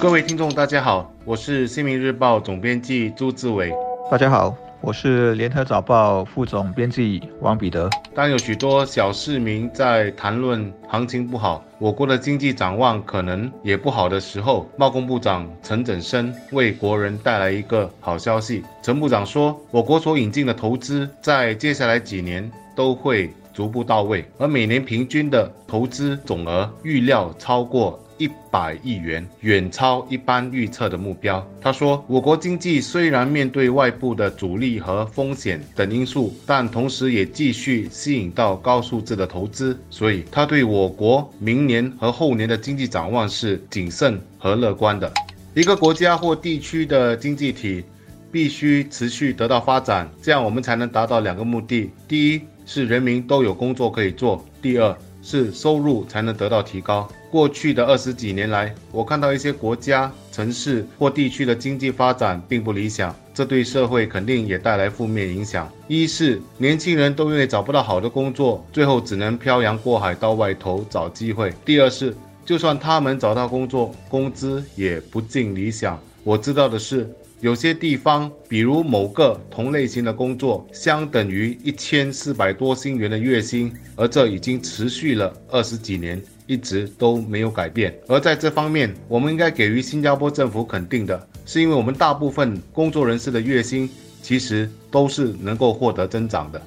[0.00, 3.72] 各位听众，大家好，我是新民日报总编辑朱志伟。
[4.08, 7.90] 大家好，我是联合早报副总编辑王彼得。
[8.14, 18.62] 当有许多小市民在谈论行情不好，我国的经济展望可能也不好的时候，贸工部长陈振声为国人带来一个好消息。
[18.80, 27.98] 陈部长说，我国所引进的投资在接下来几年都会逐步到位，而每年平均的投资总额预料超过。
[28.18, 31.46] 一百亿元，远超一般预测的目标。
[31.60, 45.10] 他说，我国经济虽然面对外部的阻力和风险等因素，但同时也继续吸引到高素质的投资，所以他对我国明年和后年的经济展望是谨慎和乐观的。
[45.54, 47.84] 一个国家或地区的经济体
[48.30, 57.08] 必须持续得到发展，这样我们才能达到两个目的：第一是人民都有工作可以做；第二是收入才能得到提高。
[57.30, 65.70] 过去的二十几年来，我看到一些国家、城市或地区的经济发展并不理想，这对社会肯定也带来负面影响。
[65.88, 72.14] 一是年轻人都因为找不到好的工作，最后只能漂洋过海到外头找机会；第二是，
[72.46, 76.00] 就算他们找到工作，工资也不尽理想。
[76.24, 77.08] 我知道的是。
[77.40, 87.94] 有些地方，比如某个同类型的工作，相等于一千四百多新元的月薪，而这已经持续了二十几年，一直都没有改变。
[88.08, 93.88] 而在这方面，我们应该给予新加坡政府肯定的，是因为我们大部分工作人士的月薪
[94.20, 96.60] 其实都是能够获得增长的。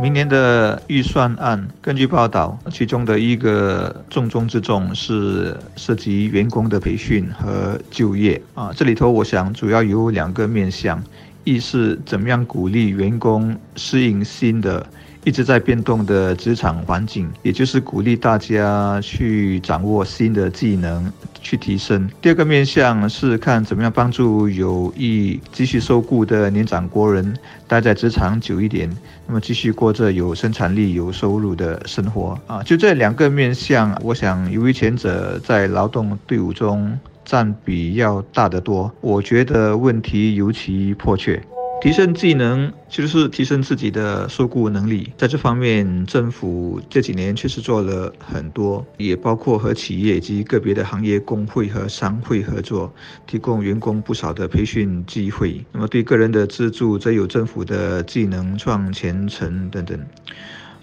[0.00, 8.72] 明年的预算案，根据报道，其中的一个重中之重是涉及员工的培训和就业啊。
[8.74, 11.02] 这里头，我想主要有两个面向：
[11.44, 14.86] 一是怎么样鼓励员工适应新的。
[15.24, 22.10] 一直在变动的职场环境，也就是鼓励大家去掌握新的技能，去提升。
[22.20, 27.36] 第二个面向是看怎么样帮助有意继续受雇的年长国人
[27.68, 28.90] 待在职场久一点，
[29.26, 32.62] 那么继续过着有生产力、有收入的生活啊。
[32.64, 41.40] 就这两个面向，我想由于前者在劳动队伍中占比要大得多，我觉得问题尤其迫切。
[41.82, 52.94] 提升技能就是提升自己的受雇能力，在这方面，政府这几年确实做了很多，也包括和企业以及个别的行业工会和商会合作，
[53.26, 55.60] 提供员工不少的培训机会。
[55.72, 59.98] 那么对个人的资助，则有政府的技能创前程等等，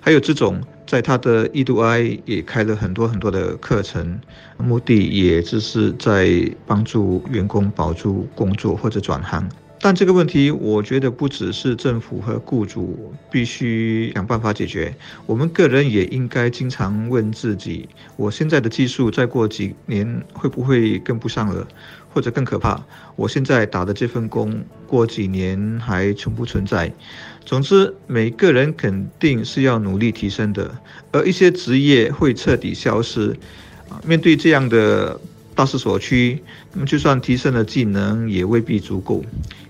[0.01, 4.19] 还有这种在他的 E2I 也开了很多很多的课程，
[4.57, 9.47] 目的也只是在帮助员工保住工作或者转行。
[9.81, 14.93] 但这个问题，我觉得不只是政府和雇主必须想办法解决，
[15.25, 21.65] 我们个人也应该经常问自己：我现在的技术再过几年会不会跟不上了？
[22.13, 22.83] 或者更可怕，
[23.15, 26.91] 我现在打的这份工过几年还存不存在？
[27.45, 30.75] 总之，每个人肯定是要努力提升的，
[31.11, 33.31] 而一些职业会彻底消失。
[33.87, 35.19] 啊，面对这样的。
[35.59, 39.21] 大势所趋，那么就算提升了技能，也未必足够。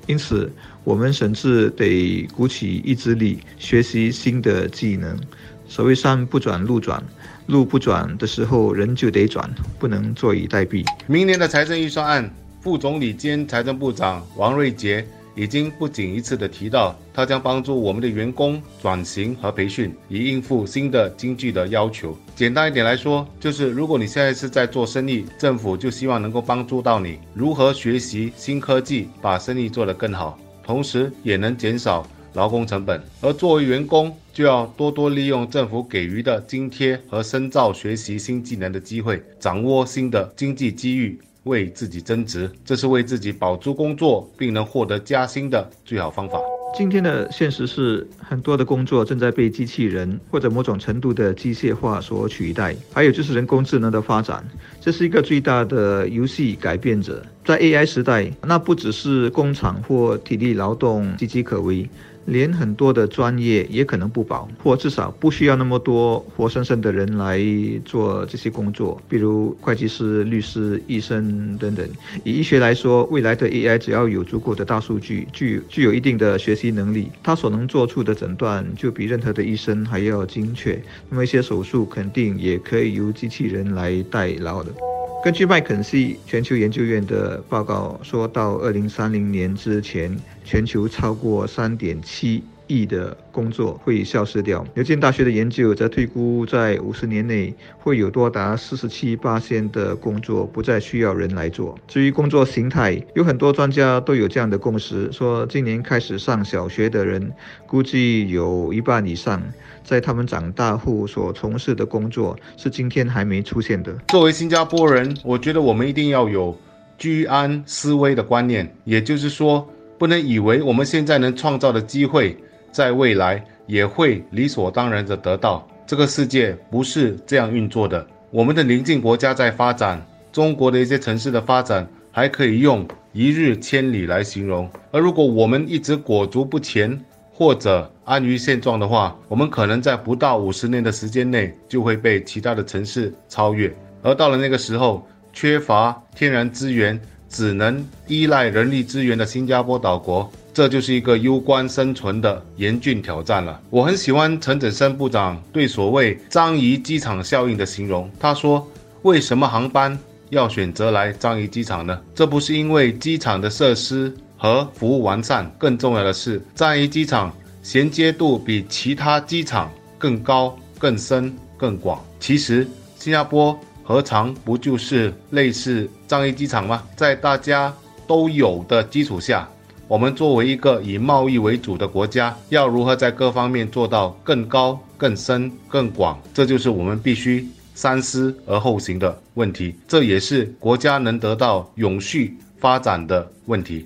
[0.05, 0.47] 因此，
[0.83, 5.19] 我们甚至得鼓起意志力，学习新的技能。
[5.67, 7.03] 所谓山不转路转，
[7.47, 9.49] 路不转的时候，人就得转，
[9.79, 10.85] 不能坐以待毙。
[11.07, 15.03] 明年的财政预算案，副总理兼财政部长王瑞杰。
[15.39, 22.13] 已经不仅一次的提到，他将帮助我们的员工转型和培训，以应付新的经济的要求。
[22.35, 33.01] 简单一点来说，就是如果你现在是在做生意，政府就希望能够帮助到你如何学习新科技，把生意做得更好，同时也能减少劳工成本。
[33.21, 41.17] 而作为员工，就要多多利用政府给予的津贴和深造学习新技能的机会，掌握新的经济机遇。
[41.43, 46.39] 为自己增值，这是为自己保住工作并能获得加薪的最好方法。
[46.77, 52.75] 今天的现实是，很多的工作正在被机器人或者某种程度的机械化所取代。
[52.93, 54.45] 还有就是人工智能的发展，
[54.79, 57.25] 这是一个最大的游戏改变者。
[57.43, 61.89] 在 AI 时代，那不只是工厂或体力劳动岌岌可危。
[62.29, 67.41] 连很多的专业也可能不保，或至少不需要那么多活生生的人来
[67.83, 71.87] 做这些工作，比如会计师、律师、医生等等。
[72.23, 80.79] 以医学来说，未来的 AI 只要有足够的大数据，具具有一定的学习能力，它所能做出的诊断就比任何的医生还要精确。
[81.09, 84.71] 那么一些手术肯定也可以由机器人来代劳的。
[85.21, 94.65] 根据麦肯锡全球研究院的报告，说到二零三零年之前，全球超过三点七亿的工作会消失掉。
[94.75, 101.77] 牛津大学的研究则推估，在五十年内会有多达四十七八千的工作不再需要人来做。
[101.87, 107.29] 至于工作形态，有很多专家都有这样的共识，说今年开始上小学的人，
[107.65, 109.41] 估计有一半以上，
[109.83, 113.91] 在他们长大后所从事的工作是今天还没出现的。
[114.09, 116.55] 作为新加坡人，我觉得我们一定要有
[116.99, 119.67] 居安思危的观念，也就是说。
[119.97, 122.33] 不能以为我们现在能创造的机会，
[122.71, 125.67] 在未来也会理所当然的得到。
[125.85, 128.05] 这个世界不是这样运作的。
[128.31, 134.69] 我们的邻近国家在发展，中国的一些城市的发展还可以用一日千里来形容。
[134.91, 136.99] 而如果我们一直裹足不前，
[137.33, 143.73] 或者安于现状的话，我们可能在不到五十年的时间内就会被其他的城市超越。
[144.01, 146.99] 而到了那个时候，缺乏天然资源。
[147.31, 150.27] 只能依赖人力资源的新加坡岛国，
[150.59, 153.61] 这就是一个攸关生存的严峻挑战了。
[153.69, 158.11] 我很喜欢陈振声部长对所谓“樟宜机场效应”的形容。
[158.19, 158.69] 他说
[159.03, 159.97] ：“为什么航班
[160.31, 161.97] 要选择来樟宜机场呢？
[162.13, 167.33] 这不是因为机场的设施和服务完善，更重要的是，樟宜机场
[167.63, 172.03] 衔接度比其他机场更高、更深、更广。
[172.19, 172.67] 其实，
[172.97, 176.83] 新加坡。”何尝不就是类似樟宜机场吗？
[176.97, 177.73] 在大家
[178.05, 179.49] 都有的基础下，
[179.89, 186.15] 我们作为一个以贸易为主的国家，要如何在各方面做到更高、更深、更广？
[186.31, 187.43] 这就是我们必须
[187.73, 189.73] 三思而后行的问题。
[189.87, 193.83] 这也是国家能得到永续发展的问题。